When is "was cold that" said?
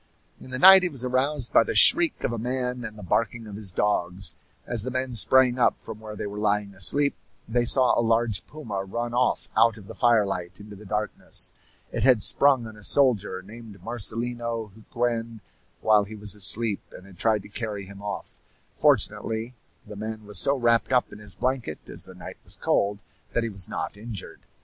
22.43-23.43